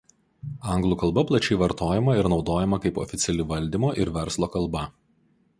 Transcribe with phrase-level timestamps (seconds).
[0.75, 4.87] Anglų kalba plačiai vartojama ir naudojama kaip oficiali valdymo ir verslo kalba.